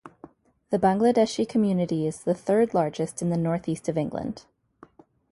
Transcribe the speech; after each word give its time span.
The 0.71 0.79
Bangladeshi 0.79 1.47
community 1.47 2.07
is 2.07 2.23
the 2.23 2.33
third 2.33 2.73
largest 2.73 3.21
in 3.21 3.29
the 3.29 3.37
North 3.37 3.69
East 3.69 3.87
of 3.87 3.99
England. 3.99 4.45